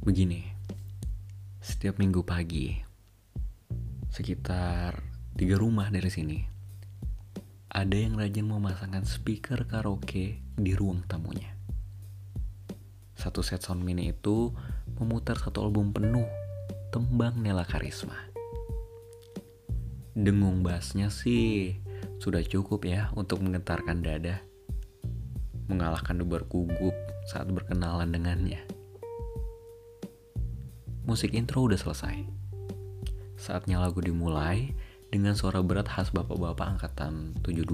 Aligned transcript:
Begini, 0.00 0.40
setiap 1.60 2.00
minggu 2.00 2.24
pagi, 2.24 2.72
sekitar 4.08 4.96
tiga 5.36 5.60
rumah 5.60 5.92
dari 5.92 6.08
sini, 6.08 6.40
ada 7.68 7.92
yang 7.92 8.16
rajin 8.16 8.48
memasangkan 8.48 9.04
speaker 9.04 9.68
karaoke 9.68 10.40
di 10.56 10.72
ruang 10.72 11.04
tamunya. 11.04 11.52
Satu 13.12 13.44
set 13.44 13.60
sound 13.60 13.84
mini 13.84 14.16
itu 14.16 14.48
memutar 14.96 15.36
satu 15.36 15.68
album 15.68 15.92
penuh 15.92 16.24
tembang 16.88 17.36
Nela 17.36 17.68
Karisma. 17.68 18.16
Dengung 20.16 20.64
bassnya 20.64 21.12
sih 21.12 21.76
sudah 22.24 22.40
cukup 22.40 22.88
ya 22.88 23.12
untuk 23.20 23.44
menggetarkan 23.44 24.00
dada. 24.00 24.40
Mengalahkan 25.68 26.16
debar 26.16 26.48
gugup 26.48 26.96
saat 27.28 27.52
berkenalan 27.52 28.08
dengannya. 28.08 28.69
Musik 31.10 31.34
intro 31.34 31.66
udah 31.66 31.74
selesai. 31.74 32.22
Saatnya 33.34 33.82
lagu 33.82 33.98
dimulai 33.98 34.70
dengan 35.10 35.34
suara 35.34 35.58
berat 35.58 35.90
khas 35.90 36.14
bapak-bapak 36.14 36.78
angkatan 36.78 37.34
72. 37.42 37.66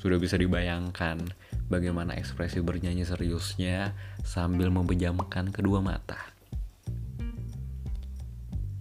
Sudah 0.00 0.16
bisa 0.16 0.40
dibayangkan 0.40 1.20
bagaimana 1.68 2.16
ekspresi 2.16 2.64
bernyanyi 2.64 3.04
seriusnya 3.04 3.92
sambil 4.24 4.72
membejamkan 4.72 5.52
kedua 5.52 5.84
mata. 5.84 6.16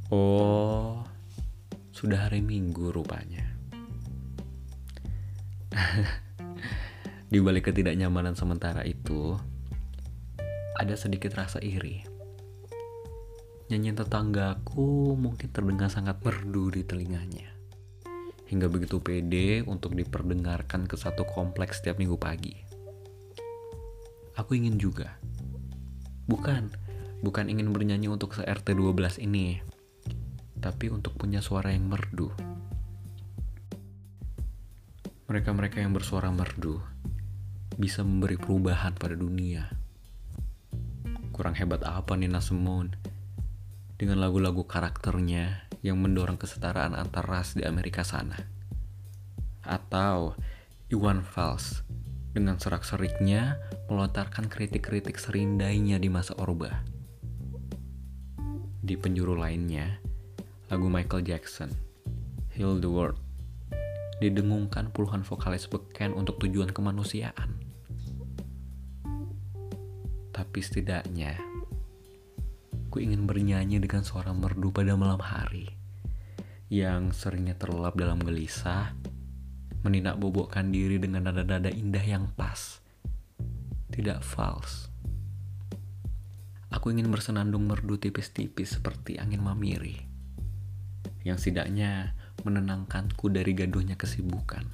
Oh, 0.07 1.03
sudah 1.91 2.31
hari 2.31 2.39
Minggu 2.39 2.95
rupanya. 2.95 3.59
Di 7.27 7.43
balik 7.43 7.75
ketidaknyamanan 7.75 8.39
sementara 8.39 8.87
itu, 8.87 9.35
ada 10.79 10.95
sedikit 10.95 11.35
rasa 11.35 11.59
iri 11.59 12.18
Nyanyian 13.69 14.01
tetanggaku 14.01 15.13
mungkin 15.13 15.53
terdengar 15.53 15.93
sangat 15.93 16.17
merdu 16.25 16.73
di 16.73 16.81
telinganya. 16.81 17.53
Hingga 18.49 18.65
begitu 18.65 18.97
pede 18.97 19.61
untuk 19.61 19.93
diperdengarkan 19.93 20.89
ke 20.89 20.97
satu 20.97 21.21
kompleks 21.29 21.77
setiap 21.77 22.01
minggu 22.01 22.17
pagi. 22.17 22.57
Aku 24.41 24.57
ingin 24.57 24.81
juga. 24.81 25.21
Bukan, 26.25 26.73
bukan 27.21 27.45
ingin 27.45 27.69
bernyanyi 27.69 28.09
untuk 28.09 28.33
se-RT 28.33 28.73
12 28.73 29.21
ini. 29.21 29.61
Tapi 30.57 30.89
untuk 30.89 31.13
punya 31.21 31.37
suara 31.37 31.69
yang 31.69 31.93
merdu. 31.93 32.33
Mereka-mereka 35.29 35.77
yang 35.77 35.93
bersuara 35.93 36.33
merdu 36.33 36.81
bisa 37.77 38.01
memberi 38.01 38.33
perubahan 38.33 38.97
pada 38.97 39.13
dunia. 39.13 39.69
Kurang 41.29 41.53
hebat 41.53 41.85
apa 41.85 42.17
Nina 42.17 42.41
Simone 42.41 43.08
dengan 43.99 44.23
lagu-lagu 44.23 44.63
karakternya 44.63 45.67
yang 45.83 45.99
mendorong 45.99 46.39
kesetaraan 46.39 46.95
antar 46.95 47.27
ras 47.27 47.51
di 47.51 47.67
Amerika 47.67 48.07
sana. 48.07 48.39
Atau 49.59 50.39
Iwan 50.87 51.19
Fals 51.19 51.83
dengan 52.31 52.55
serak-seriknya 52.55 53.59
melontarkan 53.91 54.47
kritik-kritik 54.47 55.19
serindainya 55.19 55.99
di 55.99 56.07
masa 56.07 56.31
Orba. 56.39 56.79
Di 58.79 58.95
penjuru 58.95 59.35
lainnya, 59.35 59.99
lagu 60.71 60.87
Michael 60.87 61.27
Jackson, 61.27 61.75
Heal 62.55 62.79
the 62.79 62.87
World, 62.87 63.19
didengungkan 64.23 64.95
puluhan 64.95 65.27
vokalis 65.27 65.67
beken 65.67 66.15
untuk 66.15 66.39
tujuan 66.39 66.71
kemanusiaan. 66.71 67.59
Tapi 70.31 70.59
setidaknya, 70.63 71.35
Ku 72.89 72.97
ingin 72.97 73.29
bernyanyi 73.29 73.77
dengan 73.77 74.01
suara 74.01 74.33
merdu 74.33 74.73
pada 74.73 74.97
malam 74.97 75.21
hari 75.21 75.69
yang 76.73 77.13
seringnya 77.13 77.53
terlelap 77.53 77.93
dalam 77.93 78.17
gelisah, 78.17 78.97
meninak 79.85 80.17
bobokkan 80.17 80.73
diri 80.73 80.97
dengan 80.97 81.29
nada-nada 81.29 81.69
indah 81.69 82.01
yang 82.01 82.33
pas, 82.33 82.81
tidak 83.93 84.25
fals. 84.25 84.89
Aku 86.73 86.89
ingin 86.89 87.13
bersenandung 87.13 87.69
merdu 87.69 88.01
tipis-tipis 88.01 88.81
seperti 88.81 89.21
angin 89.21 89.45
mamiri, 89.45 89.97
yang 91.21 91.37
setidaknya 91.37 92.17
menenangkanku 92.41 93.29
dari 93.29 93.53
gaduhnya 93.53 93.97
kesibukan, 93.97 94.65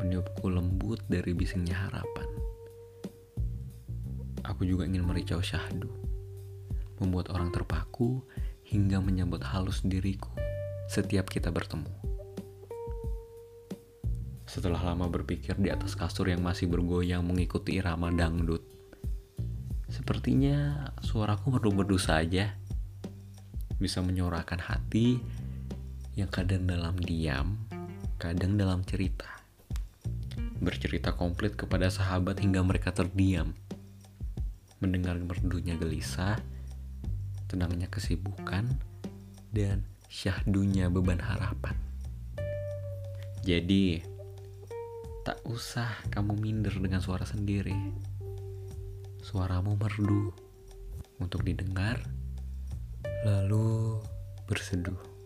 meniupku 0.00 0.48
lembut 0.48 1.04
dari 1.04 1.36
bisingnya 1.36 1.84
harapan. 1.84 2.28
Aku 4.40 4.64
juga 4.64 4.88
ingin 4.88 5.04
mericau 5.04 5.44
syahdu 5.44 6.07
membuat 7.00 7.30
orang 7.34 7.50
terpaku 7.50 8.22
hingga 8.68 9.00
menyambut 9.00 9.40
halus 9.42 9.80
diriku 9.80 10.30
setiap 10.88 11.28
kita 11.28 11.52
bertemu. 11.52 11.88
Setelah 14.48 14.80
lama 14.80 15.12
berpikir 15.12 15.60
di 15.60 15.68
atas 15.68 15.92
kasur 15.92 16.32
yang 16.32 16.40
masih 16.40 16.72
bergoyang 16.72 17.20
mengikuti 17.20 17.76
irama 17.76 18.08
dangdut, 18.08 18.64
sepertinya 19.92 20.88
suaraku 21.04 21.52
merdu-merdu 21.52 22.00
saja, 22.00 22.56
bisa 23.76 24.00
menyuarakan 24.00 24.58
hati 24.58 25.20
yang 26.16 26.32
kadang 26.32 26.64
dalam 26.64 26.96
diam, 26.96 27.60
kadang 28.16 28.56
dalam 28.56 28.80
cerita. 28.82 29.28
Bercerita 30.58 31.14
komplit 31.14 31.54
kepada 31.54 31.92
sahabat 31.92 32.40
hingga 32.40 32.64
mereka 32.64 32.90
terdiam. 32.90 33.52
Mendengar 34.82 35.14
merdunya 35.20 35.78
gelisah, 35.78 36.40
tenangnya 37.48 37.90
kesibukan, 37.90 38.68
dan 39.50 39.82
syahdunya 40.06 40.92
beban 40.92 41.18
harapan. 41.18 41.74
Jadi, 43.42 44.04
tak 45.24 45.40
usah 45.48 45.88
kamu 46.12 46.36
minder 46.36 46.72
dengan 46.76 47.00
suara 47.00 47.24
sendiri. 47.24 47.76
Suaramu 49.24 49.76
merdu 49.76 50.32
untuk 51.20 51.42
didengar, 51.44 52.00
lalu 53.24 54.00
berseduh. 54.46 55.17